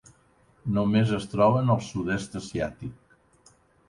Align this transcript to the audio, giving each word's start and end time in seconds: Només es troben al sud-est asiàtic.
Només 0.77 1.11
es 1.17 1.27
troben 1.33 1.69
al 1.73 1.83
sud-est 1.87 2.39
asiàtic. 2.39 3.53